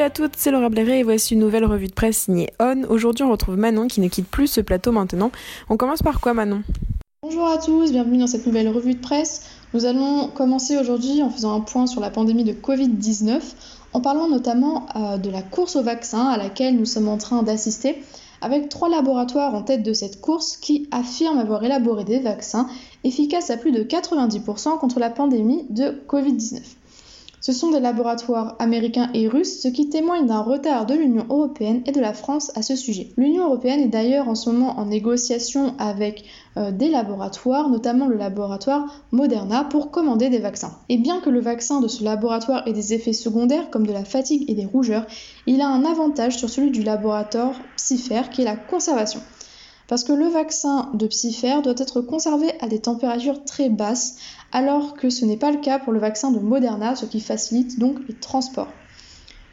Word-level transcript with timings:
à 0.00 0.10
toutes, 0.10 0.32
c'est 0.36 0.50
Laura 0.50 0.68
Blairet 0.68 1.00
et 1.00 1.02
voici 1.02 1.34
une 1.34 1.40
nouvelle 1.40 1.64
revue 1.64 1.88
de 1.88 1.92
presse 1.92 2.18
signée 2.18 2.50
On. 2.60 2.84
Aujourd'hui, 2.88 3.24
on 3.24 3.30
retrouve 3.30 3.56
Manon 3.56 3.88
qui 3.88 4.00
ne 4.00 4.08
quitte 4.08 4.28
plus 4.28 4.46
ce 4.46 4.60
plateau 4.60 4.92
maintenant. 4.92 5.30
On 5.68 5.76
commence 5.76 6.02
par 6.02 6.20
quoi, 6.20 6.32
Manon? 6.34 6.62
Bonjour 7.22 7.46
à 7.46 7.58
tous, 7.58 7.92
bienvenue 7.92 8.18
dans 8.18 8.26
cette 8.26 8.46
nouvelle 8.46 8.68
revue 8.68 8.94
de 8.94 9.00
presse. 9.00 9.42
Nous 9.74 9.84
allons 9.84 10.28
commencer 10.28 10.78
aujourd'hui 10.78 11.22
en 11.22 11.30
faisant 11.30 11.54
un 11.54 11.60
point 11.60 11.86
sur 11.86 12.00
la 12.00 12.10
pandémie 12.10 12.44
de 12.44 12.52
Covid-19, 12.52 13.40
en 13.92 14.00
parlant 14.00 14.28
notamment 14.28 14.86
euh, 14.96 15.18
de 15.18 15.30
la 15.30 15.42
course 15.42 15.76
au 15.76 15.82
vaccin 15.82 16.26
à 16.26 16.38
laquelle 16.38 16.76
nous 16.76 16.86
sommes 16.86 17.08
en 17.08 17.18
train 17.18 17.42
d'assister, 17.42 18.02
avec 18.40 18.68
trois 18.68 18.88
laboratoires 18.88 19.54
en 19.54 19.62
tête 19.62 19.82
de 19.82 19.92
cette 19.92 20.20
course 20.20 20.56
qui 20.56 20.88
affirment 20.90 21.38
avoir 21.38 21.64
élaboré 21.64 22.04
des 22.04 22.18
vaccins 22.18 22.66
efficaces 23.04 23.50
à 23.50 23.56
plus 23.56 23.72
de 23.72 23.82
90% 23.82 24.78
contre 24.78 24.98
la 24.98 25.10
pandémie 25.10 25.64
de 25.70 26.02
Covid-19. 26.08 26.60
Ce 27.42 27.52
sont 27.52 27.72
des 27.72 27.80
laboratoires 27.80 28.54
américains 28.60 29.10
et 29.14 29.26
russes, 29.26 29.60
ce 29.60 29.66
qui 29.66 29.88
témoigne 29.88 30.26
d'un 30.26 30.42
retard 30.42 30.86
de 30.86 30.94
l'Union 30.94 31.26
européenne 31.28 31.82
et 31.86 31.90
de 31.90 32.00
la 32.00 32.12
France 32.12 32.52
à 32.54 32.62
ce 32.62 32.76
sujet. 32.76 33.08
L'Union 33.16 33.46
européenne 33.46 33.80
est 33.80 33.88
d'ailleurs 33.88 34.28
en 34.28 34.36
ce 34.36 34.48
moment 34.48 34.78
en 34.78 34.86
négociation 34.86 35.74
avec 35.80 36.24
euh, 36.56 36.70
des 36.70 36.88
laboratoires, 36.88 37.68
notamment 37.68 38.06
le 38.06 38.16
laboratoire 38.16 39.02
Moderna, 39.10 39.64
pour 39.64 39.90
commander 39.90 40.28
des 40.28 40.38
vaccins. 40.38 40.78
Et 40.88 40.98
bien 40.98 41.20
que 41.20 41.30
le 41.30 41.40
vaccin 41.40 41.80
de 41.80 41.88
ce 41.88 42.04
laboratoire 42.04 42.62
ait 42.68 42.72
des 42.72 42.94
effets 42.94 43.12
secondaires 43.12 43.70
comme 43.70 43.88
de 43.88 43.92
la 43.92 44.04
fatigue 44.04 44.48
et 44.48 44.54
des 44.54 44.64
rougeurs, 44.64 45.06
il 45.48 45.62
a 45.62 45.66
un 45.66 45.84
avantage 45.84 46.36
sur 46.36 46.48
celui 46.48 46.70
du 46.70 46.84
laboratoire 46.84 47.56
Psifer 47.76 48.22
qui 48.30 48.42
est 48.42 48.44
la 48.44 48.54
conservation 48.54 49.20
parce 49.92 50.04
que 50.04 50.12
le 50.14 50.28
vaccin 50.28 50.88
de 50.94 51.06
Psifer 51.06 51.60
doit 51.62 51.74
être 51.76 52.00
conservé 52.00 52.54
à 52.62 52.66
des 52.66 52.78
températures 52.78 53.44
très 53.44 53.68
basses, 53.68 54.16
alors 54.50 54.94
que 54.94 55.10
ce 55.10 55.26
n'est 55.26 55.36
pas 55.36 55.52
le 55.52 55.60
cas 55.60 55.78
pour 55.78 55.92
le 55.92 55.98
vaccin 55.98 56.30
de 56.30 56.38
Moderna, 56.38 56.96
ce 56.96 57.04
qui 57.04 57.20
facilite 57.20 57.78
donc 57.78 57.98
les 58.08 58.14
transports. 58.14 58.72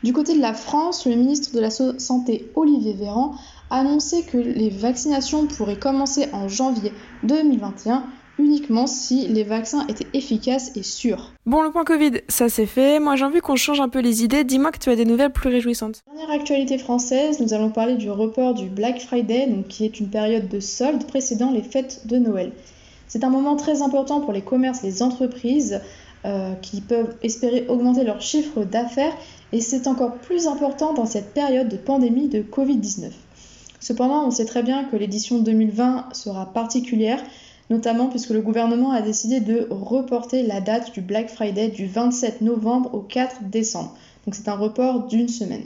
Du 0.01 0.13
côté 0.13 0.33
de 0.33 0.41
la 0.41 0.53
France, 0.53 1.05
le 1.05 1.15
ministre 1.15 1.53
de 1.53 1.59
la 1.59 1.69
Santé 1.69 2.49
Olivier 2.55 2.93
Véran 2.93 3.35
a 3.69 3.79
annoncé 3.79 4.23
que 4.23 4.37
les 4.37 4.69
vaccinations 4.69 5.45
pourraient 5.45 5.77
commencer 5.77 6.29
en 6.31 6.47
janvier 6.47 6.93
2021 7.23 8.05
uniquement 8.39 8.87
si 8.87 9.27
les 9.27 9.43
vaccins 9.43 9.85
étaient 9.87 10.07
efficaces 10.13 10.71
et 10.75 10.81
sûrs. 10.81 11.31
Bon, 11.45 11.61
le 11.61 11.71
point 11.71 11.83
Covid, 11.83 12.21
ça 12.27 12.49
c'est 12.49 12.65
fait. 12.65 12.99
Moi 12.99 13.15
j'ai 13.15 13.25
envie 13.25 13.41
qu'on 13.41 13.55
change 13.55 13.79
un 13.79 13.89
peu 13.89 13.99
les 13.99 14.23
idées. 14.23 14.43
Dis-moi 14.43 14.71
que 14.71 14.79
tu 14.79 14.89
as 14.89 14.95
des 14.95 15.05
nouvelles 15.05 15.31
plus 15.31 15.49
réjouissantes. 15.49 16.01
Dernière 16.07 16.31
actualité 16.35 16.77
française, 16.77 17.39
nous 17.39 17.53
allons 17.53 17.69
parler 17.69 17.95
du 17.95 18.09
report 18.09 18.55
du 18.55 18.67
Black 18.67 19.01
Friday, 19.01 19.47
donc 19.47 19.67
qui 19.67 19.85
est 19.85 19.99
une 19.99 20.09
période 20.09 20.47
de 20.47 20.59
solde 20.59 21.05
précédant 21.05 21.51
les 21.51 21.61
fêtes 21.61 22.07
de 22.07 22.17
Noël. 22.17 22.51
C'est 23.07 23.23
un 23.23 23.29
moment 23.29 23.55
très 23.55 23.81
important 23.81 24.21
pour 24.21 24.33
les 24.33 24.41
commerces, 24.41 24.83
les 24.83 25.03
entreprises 25.03 25.81
euh, 26.25 26.53
qui 26.61 26.81
peuvent 26.81 27.15
espérer 27.23 27.65
augmenter 27.67 28.03
leur 28.03 28.21
chiffre 28.21 28.63
d'affaires 28.63 29.13
et 29.51 29.61
c'est 29.61 29.87
encore 29.87 30.15
plus 30.15 30.47
important 30.47 30.93
dans 30.93 31.05
cette 31.05 31.33
période 31.33 31.69
de 31.69 31.77
pandémie 31.77 32.27
de 32.27 32.41
Covid-19. 32.41 33.09
Cependant, 33.79 34.27
on 34.27 34.31
sait 34.31 34.45
très 34.45 34.61
bien 34.61 34.83
que 34.83 34.95
l'édition 34.95 35.39
2020 35.39 36.09
sera 36.13 36.53
particulière 36.53 37.23
notamment 37.69 38.07
puisque 38.07 38.31
le 38.31 38.41
gouvernement 38.41 38.91
a 38.91 39.01
décidé 39.01 39.39
de 39.39 39.67
reporter 39.69 40.43
la 40.43 40.61
date 40.61 40.93
du 40.93 41.01
Black 41.01 41.29
Friday 41.29 41.69
du 41.69 41.85
27 41.85 42.41
novembre 42.41 42.93
au 42.93 42.99
4 42.99 43.43
décembre. 43.43 43.95
Donc 44.25 44.35
c'est 44.35 44.47
un 44.47 44.55
report 44.55 45.07
d'une 45.07 45.29
semaine. 45.29 45.63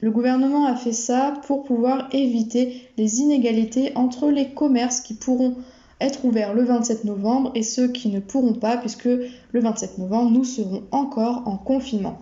Le 0.00 0.10
gouvernement 0.10 0.66
a 0.66 0.76
fait 0.76 0.92
ça 0.92 1.34
pour 1.46 1.64
pouvoir 1.64 2.08
éviter 2.12 2.82
les 2.98 3.20
inégalités 3.20 3.92
entre 3.96 4.30
les 4.30 4.50
commerces 4.50 5.00
qui 5.00 5.14
pourront 5.14 5.56
être 6.00 6.24
ouverts 6.24 6.52
le 6.52 6.64
27 6.64 7.04
novembre 7.04 7.50
et 7.54 7.62
ceux 7.62 7.88
qui 7.88 8.08
ne 8.10 8.20
pourront 8.20 8.52
pas 8.52 8.76
puisque 8.76 9.06
le 9.06 9.60
27 9.60 9.98
novembre 9.98 10.30
nous 10.30 10.44
serons 10.44 10.82
encore 10.90 11.42
en 11.46 11.56
confinement. 11.56 12.18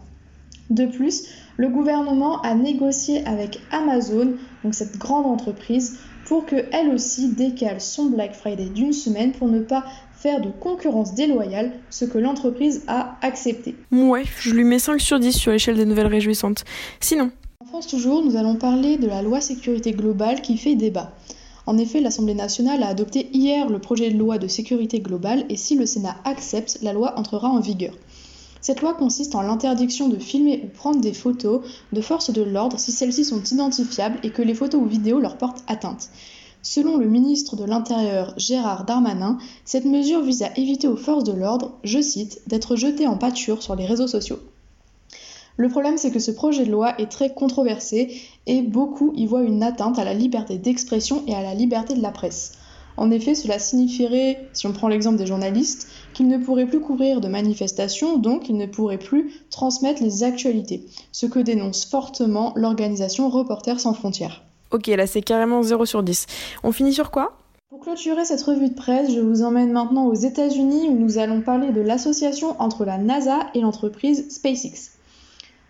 De 0.70 0.86
plus, 0.86 1.26
le 1.56 1.68
gouvernement 1.68 2.40
a 2.42 2.54
négocié 2.54 3.26
avec 3.26 3.60
Amazon, 3.70 4.34
donc 4.62 4.74
cette 4.74 4.96
grande 4.96 5.26
entreprise, 5.26 5.98
pour 6.26 6.46
qu'elle 6.46 6.88
aussi 6.92 7.28
décale 7.28 7.80
son 7.80 8.06
Black 8.06 8.34
Friday 8.34 8.66
d'une 8.66 8.92
semaine 8.92 9.32
pour 9.32 9.48
ne 9.48 9.60
pas 9.60 9.84
faire 10.12 10.40
de 10.40 10.48
concurrence 10.48 11.14
déloyale, 11.14 11.72
ce 11.90 12.04
que 12.04 12.18
l'entreprise 12.18 12.82
a 12.86 13.18
accepté. 13.20 13.76
Ouais, 13.92 14.24
je 14.40 14.52
lui 14.52 14.64
mets 14.64 14.78
5 14.78 15.00
sur 15.00 15.18
10 15.18 15.32
sur 15.32 15.52
l'échelle 15.52 15.76
des 15.76 15.84
nouvelles 15.84 16.06
réjouissantes. 16.06 16.64
Sinon. 17.00 17.30
En 17.60 17.66
France 17.66 17.86
toujours, 17.86 18.24
nous 18.24 18.36
allons 18.36 18.56
parler 18.56 18.96
de 18.96 19.06
la 19.06 19.22
loi 19.22 19.40
sécurité 19.40 19.92
globale 19.92 20.40
qui 20.40 20.56
fait 20.56 20.76
débat. 20.76 21.12
En 21.66 21.78
effet, 21.78 22.00
l'Assemblée 22.00 22.34
nationale 22.34 22.82
a 22.82 22.88
adopté 22.88 23.28
hier 23.32 23.68
le 23.68 23.78
projet 23.78 24.10
de 24.10 24.18
loi 24.18 24.38
de 24.38 24.48
sécurité 24.48 25.00
globale 25.00 25.44
et 25.48 25.56
si 25.56 25.76
le 25.76 25.86
Sénat 25.86 26.16
accepte, 26.24 26.78
la 26.82 26.92
loi 26.92 27.18
entrera 27.18 27.48
en 27.48 27.60
vigueur. 27.60 27.94
Cette 28.64 28.80
loi 28.80 28.94
consiste 28.94 29.34
en 29.34 29.42
l'interdiction 29.42 30.08
de 30.08 30.16
filmer 30.16 30.62
ou 30.64 30.68
prendre 30.68 30.98
des 30.98 31.12
photos 31.12 31.60
de 31.92 32.00
forces 32.00 32.32
de 32.32 32.40
l'ordre 32.40 32.78
si 32.78 32.92
celles-ci 32.92 33.22
sont 33.22 33.44
identifiables 33.44 34.18
et 34.22 34.30
que 34.30 34.40
les 34.40 34.54
photos 34.54 34.80
ou 34.80 34.86
vidéos 34.86 35.20
leur 35.20 35.36
portent 35.36 35.62
atteinte. 35.66 36.08
Selon 36.62 36.96
le 36.96 37.06
ministre 37.06 37.56
de 37.56 37.64
l'Intérieur 37.64 38.32
Gérard 38.38 38.86
Darmanin, 38.86 39.36
cette 39.66 39.84
mesure 39.84 40.22
vise 40.22 40.42
à 40.42 40.56
éviter 40.56 40.88
aux 40.88 40.96
forces 40.96 41.24
de 41.24 41.32
l'ordre, 41.32 41.72
je 41.84 42.00
cite, 42.00 42.40
d'être 42.46 42.74
jetées 42.74 43.06
en 43.06 43.18
pâture 43.18 43.62
sur 43.62 43.76
les 43.76 43.84
réseaux 43.84 44.06
sociaux. 44.06 44.38
Le 45.58 45.68
problème, 45.68 45.98
c'est 45.98 46.10
que 46.10 46.18
ce 46.18 46.30
projet 46.30 46.64
de 46.64 46.72
loi 46.72 46.98
est 46.98 47.10
très 47.10 47.34
controversé 47.34 48.18
et 48.46 48.62
beaucoup 48.62 49.12
y 49.14 49.26
voient 49.26 49.42
une 49.42 49.62
atteinte 49.62 49.98
à 49.98 50.04
la 50.04 50.14
liberté 50.14 50.56
d'expression 50.56 51.22
et 51.26 51.34
à 51.34 51.42
la 51.42 51.52
liberté 51.52 51.92
de 51.92 52.00
la 52.00 52.12
presse. 52.12 52.52
En 52.96 53.10
effet, 53.10 53.34
cela 53.34 53.58
signifierait, 53.58 54.48
si 54.52 54.66
on 54.66 54.72
prend 54.72 54.88
l'exemple 54.88 55.16
des 55.16 55.26
journalistes, 55.26 55.88
qu'ils 56.12 56.28
ne 56.28 56.38
pourraient 56.38 56.66
plus 56.66 56.80
couvrir 56.80 57.20
de 57.20 57.28
manifestations, 57.28 58.18
donc 58.18 58.48
ils 58.48 58.56
ne 58.56 58.66
pourraient 58.66 58.98
plus 58.98 59.32
transmettre 59.50 60.02
les 60.02 60.22
actualités, 60.22 60.84
ce 61.10 61.26
que 61.26 61.40
dénonce 61.40 61.84
fortement 61.84 62.52
l'organisation 62.56 63.28
Reporters 63.28 63.80
sans 63.80 63.94
frontières. 63.94 64.42
Ok, 64.70 64.86
là 64.86 65.06
c'est 65.06 65.22
carrément 65.22 65.62
0 65.62 65.86
sur 65.86 66.02
10. 66.02 66.26
On 66.62 66.72
finit 66.72 66.92
sur 66.92 67.10
quoi? 67.10 67.36
Pour 67.70 67.80
clôturer 67.80 68.24
cette 68.24 68.42
revue 68.42 68.68
de 68.68 68.74
presse, 68.74 69.12
je 69.12 69.20
vous 69.20 69.42
emmène 69.42 69.72
maintenant 69.72 70.06
aux 70.06 70.14
États-Unis 70.14 70.88
où 70.88 70.96
nous 70.96 71.18
allons 71.18 71.40
parler 71.40 71.72
de 71.72 71.80
l'association 71.80 72.54
entre 72.60 72.84
la 72.84 72.98
NASA 72.98 73.48
et 73.54 73.60
l'entreprise 73.60 74.30
SpaceX. 74.30 74.93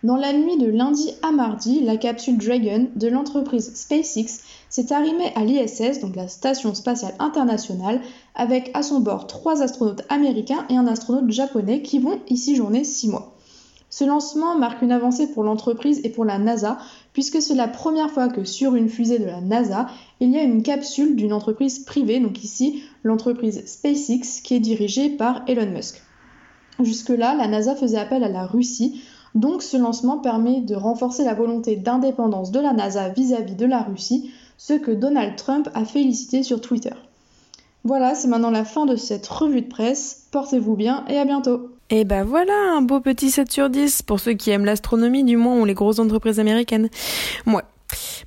Dans 0.05 0.17
la 0.17 0.33
nuit 0.33 0.57
de 0.57 0.67
lundi 0.67 1.09
à 1.23 1.31
mardi, 1.31 1.79
la 1.79 1.97
capsule 1.97 2.37
Dragon 2.37 2.89
de 2.95 3.07
l'entreprise 3.07 3.73
SpaceX 3.73 4.43
s'est 4.69 4.93
arrimée 4.93 5.31
à 5.33 5.43
l'ISS, 5.43 5.99
donc 5.99 6.15
la 6.15 6.27
Station 6.27 6.75
spatiale 6.75 7.15
internationale, 7.17 8.01
avec 8.35 8.69
à 8.75 8.83
son 8.83 8.99
bord 8.99 9.25
trois 9.25 9.63
astronautes 9.63 10.03
américains 10.09 10.63
et 10.69 10.77
un 10.77 10.85
astronaute 10.85 11.31
japonais 11.31 11.81
qui 11.81 11.97
vont 11.97 12.19
y 12.29 12.37
séjourner 12.37 12.83
six 12.83 13.07
mois. 13.07 13.33
Ce 13.89 14.03
lancement 14.03 14.55
marque 14.55 14.83
une 14.83 14.91
avancée 14.91 15.25
pour 15.25 15.43
l'entreprise 15.43 16.01
et 16.03 16.09
pour 16.09 16.23
la 16.23 16.37
NASA, 16.37 16.77
puisque 17.11 17.41
c'est 17.41 17.55
la 17.55 17.67
première 17.67 18.11
fois 18.11 18.27
que 18.27 18.43
sur 18.43 18.75
une 18.75 18.89
fusée 18.89 19.17
de 19.17 19.25
la 19.25 19.41
NASA, 19.41 19.87
il 20.19 20.29
y 20.29 20.37
a 20.37 20.43
une 20.43 20.61
capsule 20.61 21.15
d'une 21.15 21.33
entreprise 21.33 21.79
privée, 21.79 22.19
donc 22.19 22.43
ici 22.43 22.83
l'entreprise 23.01 23.65
SpaceX, 23.65 24.41
qui 24.43 24.53
est 24.53 24.59
dirigée 24.59 25.09
par 25.09 25.41
Elon 25.47 25.71
Musk. 25.71 26.03
Jusque-là, 26.79 27.33
la 27.33 27.47
NASA 27.47 27.73
faisait 27.75 27.97
appel 27.97 28.23
à 28.23 28.29
la 28.29 28.45
Russie 28.45 29.01
donc 29.35 29.61
ce 29.61 29.77
lancement 29.77 30.17
permet 30.17 30.61
de 30.61 30.75
renforcer 30.75 31.23
la 31.23 31.33
volonté 31.33 31.75
d'indépendance 31.75 32.51
de 32.51 32.59
la 32.59 32.73
NASA 32.73 33.09
vis-à-vis 33.09 33.55
de 33.55 33.65
la 33.65 33.81
Russie, 33.81 34.31
ce 34.57 34.73
que 34.73 34.91
Donald 34.91 35.35
Trump 35.35 35.69
a 35.73 35.85
félicité 35.85 36.41
sur 36.41 36.61
Twitter. 36.61 36.93
Voilà, 37.83 38.15
c'est 38.15 38.27
maintenant 38.27 38.49
la 38.49 38.65
fin 38.65 38.85
de 38.85 38.95
cette 38.95 39.27
revue 39.27 39.61
de 39.61 39.67
presse. 39.67 40.27
Portez-vous 40.31 40.75
bien 40.75 41.05
et 41.07 41.19
à 41.19 41.25
bientôt. 41.25 41.69
Et 41.91 42.03
ben 42.03 42.23
voilà, 42.23 42.53
un 42.75 42.81
beau 42.81 42.99
petit 42.99 43.29
7 43.29 43.51
sur 43.51 43.69
10 43.69 44.01
pour 44.01 44.19
ceux 44.19 44.33
qui 44.33 44.49
aiment 44.49 44.65
l'astronomie 44.65 45.23
du 45.23 45.37
moins 45.37 45.59
ou 45.59 45.65
les 45.65 45.75
grosses 45.75 45.99
entreprises 45.99 46.39
américaines. 46.39 46.89
Ouais. 47.45 47.61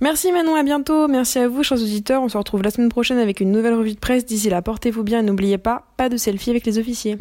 Merci 0.00 0.30
Manon, 0.30 0.54
à 0.54 0.62
bientôt. 0.62 1.08
Merci 1.08 1.40
à 1.40 1.48
vous, 1.48 1.64
chers 1.64 1.78
auditeurs. 1.78 2.22
On 2.22 2.28
se 2.28 2.38
retrouve 2.38 2.62
la 2.62 2.70
semaine 2.70 2.88
prochaine 2.88 3.18
avec 3.18 3.40
une 3.40 3.50
nouvelle 3.50 3.74
revue 3.74 3.94
de 3.94 3.98
presse. 3.98 4.24
D'ici 4.24 4.48
là, 4.48 4.62
portez-vous 4.62 5.02
bien 5.02 5.20
et 5.20 5.22
n'oubliez 5.22 5.58
pas, 5.58 5.86
pas 5.96 6.08
de 6.08 6.16
selfie 6.16 6.50
avec 6.50 6.64
les 6.64 6.78
officiers. 6.78 7.18